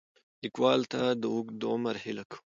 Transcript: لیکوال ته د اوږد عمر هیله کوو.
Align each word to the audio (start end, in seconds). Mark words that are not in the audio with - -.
لیکوال 0.43 0.81
ته 0.91 1.01
د 1.21 1.23
اوږد 1.33 1.61
عمر 1.71 1.95
هیله 2.03 2.23
کوو. 2.29 2.41